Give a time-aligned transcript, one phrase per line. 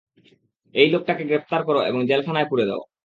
[0.75, 2.81] এই লোকটাকে গ্রেফতার কর, এবং জেলখানায় পুরে দাও।